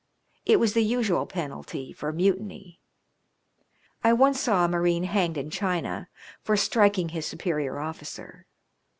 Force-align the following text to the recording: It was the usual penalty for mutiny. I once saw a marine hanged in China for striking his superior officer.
It 0.47 0.59
was 0.59 0.73
the 0.73 0.83
usual 0.83 1.27
penalty 1.27 1.93
for 1.93 2.11
mutiny. 2.11 2.79
I 4.03 4.13
once 4.13 4.39
saw 4.39 4.65
a 4.65 4.67
marine 4.67 5.03
hanged 5.03 5.37
in 5.37 5.51
China 5.51 6.09
for 6.41 6.57
striking 6.57 7.09
his 7.09 7.27
superior 7.27 7.77
officer. 7.77 8.47